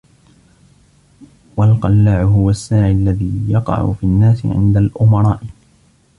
وَالْقَلَّاعُ 1.57 2.21
هُوَ 2.23 2.49
السَّاعِي 2.49 2.91
الَّذِي 2.91 3.41
يَقَعُ 3.49 3.93
فِي 3.93 4.03
النَّاسِ 4.03 4.45
عِنْدَ 4.45 4.77
الْأُمَرَاءِ 4.77 5.39